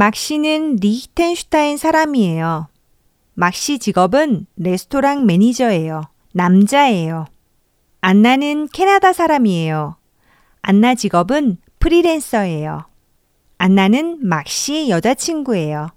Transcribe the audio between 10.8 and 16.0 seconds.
직업은 프리랜서예요. 안나는 막 씨의 여자친구예요.